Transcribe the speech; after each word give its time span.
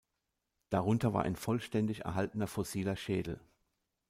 Darunter 0.71 1.13
war 1.13 1.21
ein 1.25 1.35
vollständig 1.35 2.05
erhaltener 2.05 2.47
fossiler 2.47 2.95
Schädel. 2.95 3.39